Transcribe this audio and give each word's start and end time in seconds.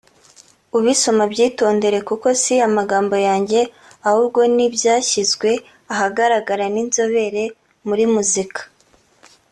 ubisoma 0.77 1.21
abyitondere 1.27 1.97
kuko 2.09 2.27
si 2.41 2.53
amagambo 2.67 3.15
yanjye 3.27 3.59
ahubwo 4.07 4.39
n’ibyashyizwe 4.55 5.49
ahagaragara 5.93 6.65
n’inzobere 6.73 7.43
muri 7.87 8.05
muzika 8.13 8.61